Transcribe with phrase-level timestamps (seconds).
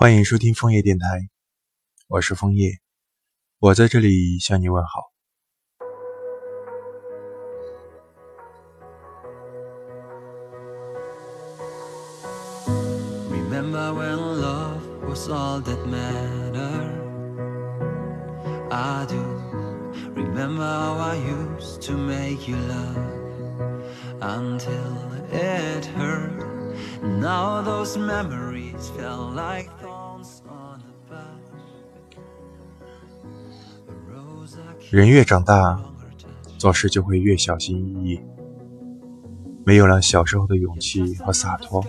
[0.00, 1.28] 欢迎收听枫叶电台，
[2.06, 2.78] 我是枫叶，
[3.58, 5.10] 我在这里向你问好。
[34.90, 35.78] 人越长大，
[36.56, 38.20] 做事就会越小心翼翼，
[39.62, 41.84] 没有了小时候的勇气和洒脱。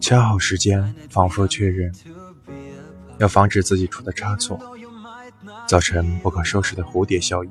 [0.00, 1.92] 掐好时间仿佛确认，
[3.18, 4.56] 要防止自己出的差错，
[5.66, 7.50] 造成不可收拾的蝴蝶效应。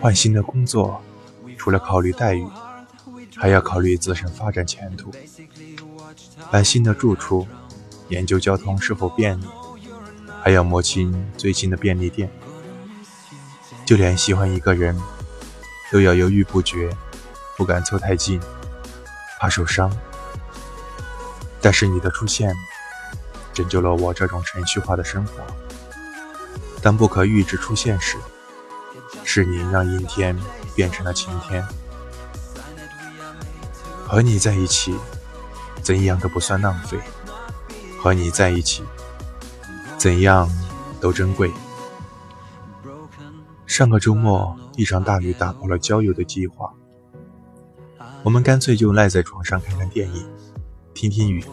[0.00, 0.98] 换新的工作，
[1.58, 2.46] 除了考虑待遇，
[3.36, 5.10] 还要考虑自身发展前途。
[6.50, 7.46] 搬新的住处，
[8.08, 9.44] 研究交通是否便利。
[10.44, 12.28] 还要摸清最近的便利店，
[13.86, 15.00] 就连喜欢一个人，
[15.92, 16.90] 都要犹豫不决，
[17.56, 18.40] 不敢凑太近，
[19.38, 19.88] 怕受伤。
[21.60, 22.52] 但是你的出现，
[23.54, 25.44] 拯救了我这种程序化的生活。
[26.82, 28.16] 当不可预知出现时，
[29.22, 30.36] 是你让阴天
[30.74, 31.64] 变成了晴天。
[34.08, 34.96] 和你在一起，
[35.80, 36.98] 怎样都不算浪费。
[38.00, 38.82] 和你在一起。
[40.02, 40.50] 怎样
[41.00, 41.48] 都珍贵。
[43.66, 46.74] 上个周末，一场大雨打破了郊游的计划。
[48.24, 50.26] 我们干脆就赖在床上看看电影，
[50.92, 51.44] 听听雨。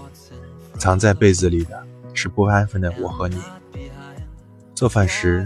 [0.80, 3.38] 藏在被子里的是不安分的我和你。
[4.74, 5.46] 做饭时，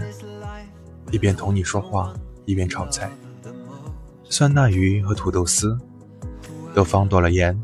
[1.10, 2.14] 一边同你说话，
[2.46, 3.12] 一边炒菜。
[4.30, 5.78] 酸辣鱼和土豆丝
[6.74, 7.62] 都放多了盐。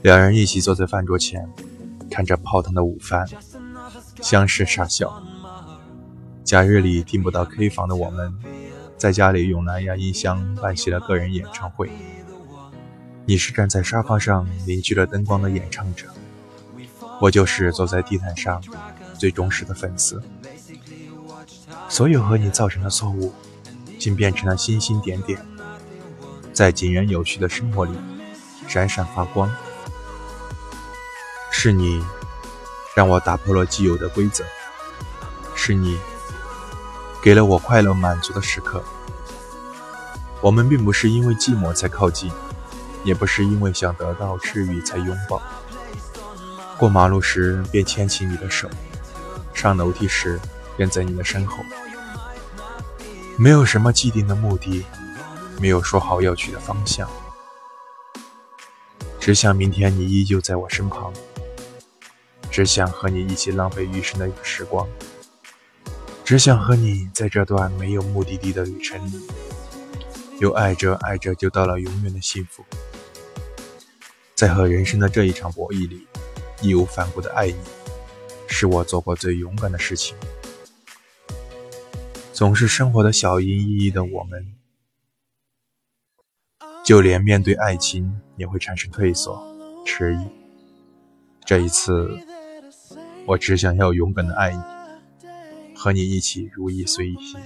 [0.00, 1.46] 两人一起坐在饭桌前。
[2.14, 3.26] 看着泡腾的午饭，
[4.22, 5.20] 相视傻笑。
[6.44, 8.32] 假日里订不到 K 房的我们，
[8.96, 11.90] 在家里用蓝牙音箱办起了个人演唱会。
[13.26, 16.06] 你是站在沙发上凝聚了灯光的演唱者，
[17.20, 18.62] 我就是坐在地毯上
[19.18, 20.22] 最忠实的粉丝。
[21.88, 23.34] 所有和你造成的错误，
[23.98, 25.44] 竟变成了星星点点，
[26.52, 27.90] 在井然有序的生活里
[28.68, 29.50] 闪闪发光。
[31.64, 32.04] 是你
[32.94, 34.44] 让我打破了既有的规则，
[35.54, 35.98] 是你
[37.22, 38.84] 给了我快乐满足的时刻。
[40.42, 42.30] 我们并不是因为寂寞才靠近，
[43.02, 45.40] 也不是因为想得到治愈才拥抱。
[46.76, 48.68] 过马路时便牵起你的手，
[49.54, 50.38] 上楼梯时
[50.76, 51.64] 便在你的身后。
[53.38, 54.84] 没有什么既定的目的，
[55.58, 57.08] 没有说好要去的方向，
[59.18, 61.10] 只想明天你依旧在我身旁。
[62.54, 64.88] 只想和你一起浪费余生的时光，
[66.24, 69.20] 只想和你在这段没有目的地的旅程里，
[70.38, 72.64] 有爱着爱着就到了永远的幸福。
[74.36, 76.06] 在和人生的这一场博弈里，
[76.62, 77.58] 义无反顾的爱你，
[78.46, 80.16] 是我做过最勇敢的事情。
[82.32, 84.54] 总是生活的小心翼翼的我们，
[86.84, 89.44] 就连面对爱情也会产生退缩、
[89.84, 90.20] 迟疑。
[91.44, 92.16] 这一次。
[93.26, 94.60] 我只想要勇敢的爱你，
[95.74, 97.40] 和你一起如意随心。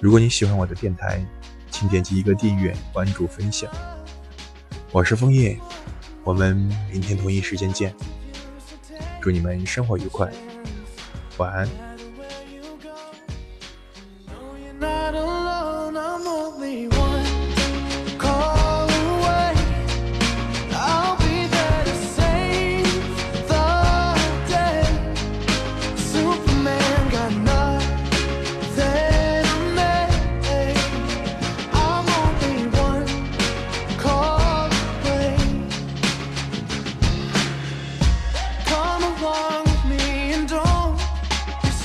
[0.00, 1.24] 如果你喜欢我的电台，
[1.70, 3.70] 请点击一个订阅、关注、分享。
[4.90, 5.58] 我是枫叶，
[6.24, 6.56] 我们
[6.90, 7.94] 明天同一时间见。
[9.24, 10.30] 祝你们生活愉快，
[11.38, 11.66] 晚安。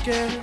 [0.09, 0.38] Yeah.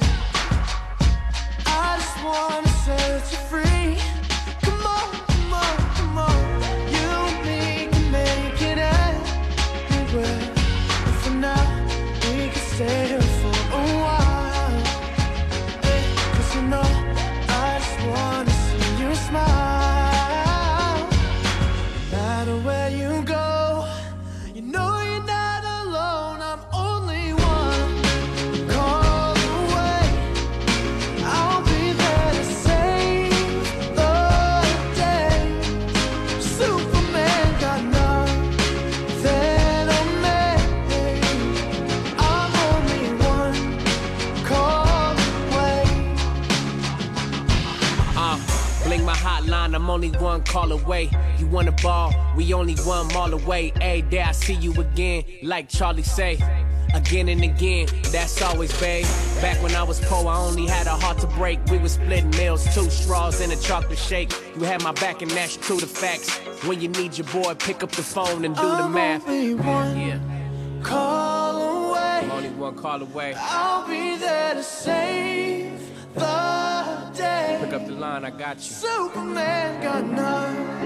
[49.74, 51.10] Only one call away.
[51.38, 53.72] You wanna ball, we only one mall away.
[53.80, 56.38] Hey, there I see you again, like Charlie say.
[56.94, 59.04] Again and again, that's always babe.
[59.40, 61.62] Back when I was poor, I only had a heart to break.
[61.66, 64.32] We was splitting meals, two straws and a chocolate shake.
[64.56, 66.38] You had my back, and that's true to facts.
[66.64, 69.28] When you need your boy, pick up the phone and do the math.
[69.28, 70.20] yeah.
[70.82, 72.20] Call away.
[72.22, 73.34] I'm only one call away.
[73.36, 75.80] I'll be there to save
[76.14, 76.65] the
[77.16, 77.58] day.
[77.60, 78.62] Pick up the line, I got you.
[78.62, 80.76] Superman got nothing